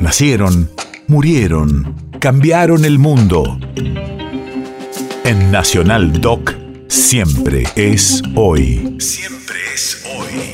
Nacieron, 0.00 0.70
murieron, 1.08 1.94
cambiaron 2.20 2.86
el 2.86 2.98
mundo. 2.98 3.60
En 5.24 5.50
Nacional 5.50 6.20
Doc, 6.22 6.54
siempre 6.88 7.64
es 7.76 8.22
hoy. 8.34 8.96
Siempre 8.98 9.58
es 9.74 10.02
hoy. 10.06 10.52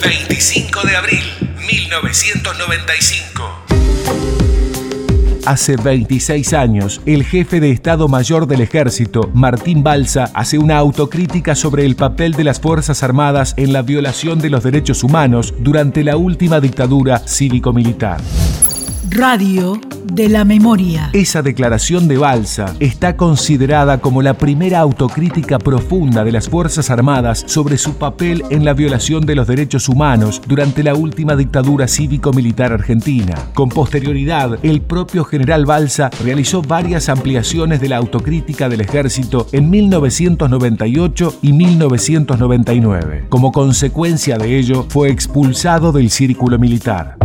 25 0.00 0.82
de 0.86 0.96
abril, 0.96 1.24
1995. 1.66 3.61
Hace 5.44 5.74
26 5.76 6.52
años, 6.52 7.00
el 7.04 7.24
jefe 7.24 7.58
de 7.58 7.72
Estado 7.72 8.06
Mayor 8.06 8.46
del 8.46 8.60
Ejército, 8.60 9.28
Martín 9.34 9.82
Balsa, 9.82 10.30
hace 10.34 10.56
una 10.56 10.76
autocrítica 10.78 11.56
sobre 11.56 11.84
el 11.84 11.96
papel 11.96 12.34
de 12.34 12.44
las 12.44 12.60
Fuerzas 12.60 13.02
Armadas 13.02 13.54
en 13.56 13.72
la 13.72 13.82
violación 13.82 14.38
de 14.38 14.50
los 14.50 14.62
derechos 14.62 15.02
humanos 15.02 15.52
durante 15.58 16.04
la 16.04 16.16
última 16.16 16.60
dictadura 16.60 17.18
cívico-militar. 17.26 18.20
Radio 19.14 19.78
de 20.10 20.30
la 20.30 20.46
memoria. 20.46 21.10
Esa 21.12 21.42
declaración 21.42 22.08
de 22.08 22.16
Balsa 22.16 22.74
está 22.80 23.14
considerada 23.14 24.00
como 24.00 24.22
la 24.22 24.38
primera 24.38 24.78
autocrítica 24.80 25.58
profunda 25.58 26.24
de 26.24 26.32
las 26.32 26.48
Fuerzas 26.48 26.88
Armadas 26.88 27.44
sobre 27.46 27.76
su 27.76 27.98
papel 27.98 28.42
en 28.48 28.64
la 28.64 28.72
violación 28.72 29.26
de 29.26 29.34
los 29.34 29.46
derechos 29.46 29.90
humanos 29.90 30.40
durante 30.46 30.82
la 30.82 30.94
última 30.94 31.36
dictadura 31.36 31.88
cívico-militar 31.88 32.72
argentina. 32.72 33.34
Con 33.52 33.68
posterioridad, 33.68 34.58
el 34.62 34.80
propio 34.80 35.24
general 35.24 35.66
Balsa 35.66 36.08
realizó 36.24 36.62
varias 36.62 37.10
ampliaciones 37.10 37.82
de 37.82 37.90
la 37.90 37.98
autocrítica 37.98 38.70
del 38.70 38.80
ejército 38.80 39.46
en 39.52 39.68
1998 39.68 41.38
y 41.42 41.52
1999. 41.52 43.26
Como 43.28 43.52
consecuencia 43.52 44.38
de 44.38 44.56
ello, 44.58 44.86
fue 44.88 45.10
expulsado 45.10 45.92
del 45.92 46.08
círculo 46.08 46.58
militar. 46.58 47.18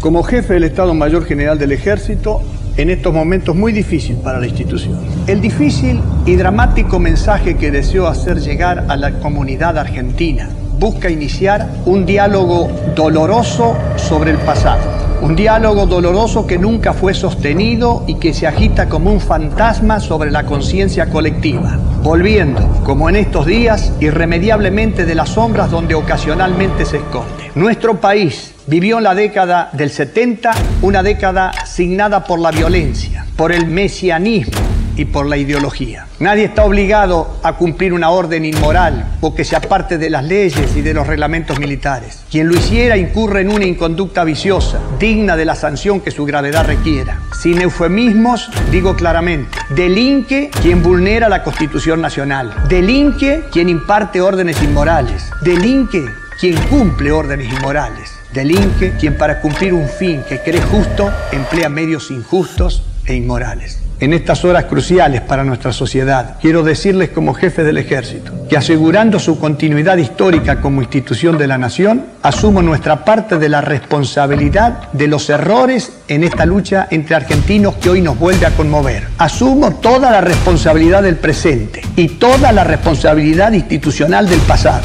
Como 0.00 0.22
jefe 0.22 0.54
del 0.54 0.64
Estado 0.64 0.94
Mayor 0.94 1.26
General 1.26 1.58
del 1.58 1.72
Ejército, 1.72 2.40
en 2.78 2.88
estos 2.88 3.12
momentos 3.12 3.54
muy 3.54 3.70
difíciles 3.70 4.18
para 4.22 4.40
la 4.40 4.46
institución. 4.46 4.98
El 5.26 5.42
difícil 5.42 6.00
y 6.24 6.36
dramático 6.36 6.98
mensaje 6.98 7.58
que 7.58 7.70
deseo 7.70 8.06
hacer 8.06 8.40
llegar 8.40 8.86
a 8.88 8.96
la 8.96 9.18
comunidad 9.18 9.76
argentina 9.76 10.48
busca 10.78 11.10
iniciar 11.10 11.68
un 11.84 12.06
diálogo 12.06 12.70
doloroso 12.96 13.76
sobre 13.96 14.30
el 14.30 14.38
pasado. 14.38 14.80
Un 15.20 15.36
diálogo 15.36 15.84
doloroso 15.84 16.46
que 16.46 16.58
nunca 16.58 16.94
fue 16.94 17.12
sostenido 17.12 18.04
y 18.06 18.14
que 18.14 18.32
se 18.32 18.46
agita 18.46 18.88
como 18.88 19.12
un 19.12 19.20
fantasma 19.20 20.00
sobre 20.00 20.30
la 20.30 20.46
conciencia 20.46 21.10
colectiva, 21.10 21.76
volviendo, 22.02 22.66
como 22.84 23.10
en 23.10 23.16
estos 23.16 23.44
días, 23.44 23.92
irremediablemente 24.00 25.04
de 25.04 25.14
las 25.14 25.28
sombras 25.28 25.70
donde 25.70 25.94
ocasionalmente 25.94 26.86
se 26.86 26.96
esconde. 26.96 27.50
Nuestro 27.54 28.00
país 28.00 28.54
vivió 28.70 28.98
en 28.98 29.04
la 29.04 29.16
década 29.16 29.68
del 29.72 29.90
70 29.90 30.52
una 30.82 31.02
década 31.02 31.50
signada 31.66 32.22
por 32.22 32.38
la 32.38 32.52
violencia, 32.52 33.26
por 33.36 33.50
el 33.50 33.66
mesianismo 33.66 34.60
y 34.96 35.06
por 35.06 35.26
la 35.26 35.36
ideología. 35.36 36.06
Nadie 36.20 36.44
está 36.44 36.62
obligado 36.62 37.40
a 37.42 37.54
cumplir 37.54 37.92
una 37.92 38.10
orden 38.10 38.44
inmoral 38.44 39.16
o 39.20 39.34
que 39.34 39.44
se 39.44 39.56
aparte 39.56 39.98
de 39.98 40.08
las 40.08 40.24
leyes 40.24 40.76
y 40.76 40.82
de 40.82 40.94
los 40.94 41.08
reglamentos 41.08 41.58
militares. 41.58 42.22
Quien 42.30 42.46
lo 42.46 42.54
hiciera 42.54 42.96
incurre 42.96 43.40
en 43.40 43.50
una 43.50 43.64
inconducta 43.64 44.22
viciosa, 44.22 44.78
digna 45.00 45.36
de 45.36 45.46
la 45.46 45.56
sanción 45.56 46.00
que 46.00 46.12
su 46.12 46.24
gravedad 46.24 46.64
requiera. 46.64 47.18
Sin 47.32 47.60
eufemismos, 47.60 48.50
digo 48.70 48.94
claramente, 48.94 49.58
delinque 49.70 50.48
quien 50.62 50.80
vulnera 50.80 51.28
la 51.28 51.42
Constitución 51.42 52.00
Nacional, 52.00 52.54
delinque 52.68 53.42
quien 53.50 53.68
imparte 53.68 54.20
órdenes 54.20 54.62
inmorales, 54.62 55.28
delinque 55.42 56.04
quien 56.40 56.56
cumple 56.68 57.12
órdenes 57.12 57.52
inmorales. 57.52 58.10
Delinque 58.32 58.94
quien 58.98 59.18
para 59.18 59.42
cumplir 59.42 59.74
un 59.74 59.88
fin 59.88 60.22
que 60.26 60.40
cree 60.40 60.62
justo 60.62 61.12
emplea 61.32 61.68
medios 61.68 62.10
injustos 62.10 62.82
e 63.04 63.14
inmorales. 63.14 63.78
En 64.00 64.14
estas 64.14 64.46
horas 64.46 64.64
cruciales 64.64 65.20
para 65.20 65.44
nuestra 65.44 65.74
sociedad, 65.74 66.38
quiero 66.40 66.62
decirles 66.62 67.10
como 67.10 67.34
jefe 67.34 67.62
del 67.64 67.76
ejército 67.76 68.32
que 68.48 68.56
asegurando 68.56 69.18
su 69.18 69.38
continuidad 69.38 69.98
histórica 69.98 70.62
como 70.62 70.80
institución 70.80 71.36
de 71.36 71.46
la 71.46 71.58
nación, 71.58 72.06
asumo 72.22 72.62
nuestra 72.62 73.04
parte 73.04 73.36
de 73.36 73.50
la 73.50 73.60
responsabilidad 73.60 74.90
de 74.92 75.08
los 75.08 75.28
errores 75.28 75.92
en 76.08 76.24
esta 76.24 76.46
lucha 76.46 76.88
entre 76.90 77.16
argentinos 77.16 77.74
que 77.74 77.90
hoy 77.90 78.00
nos 78.00 78.18
vuelve 78.18 78.46
a 78.46 78.56
conmover. 78.56 79.06
Asumo 79.18 79.74
toda 79.74 80.10
la 80.10 80.22
responsabilidad 80.22 81.02
del 81.02 81.16
presente 81.16 81.82
y 81.96 82.08
toda 82.08 82.50
la 82.52 82.64
responsabilidad 82.64 83.52
institucional 83.52 84.26
del 84.26 84.40
pasado. 84.40 84.84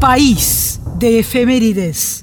País 0.00 0.78
de 0.96 1.18
efemérides. 1.18 2.17